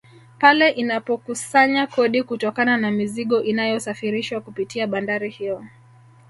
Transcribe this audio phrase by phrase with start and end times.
[0.39, 5.65] Pale inapokusanya kodi kutokana na mizigo inayosafirishwa kupitia bandari hiyo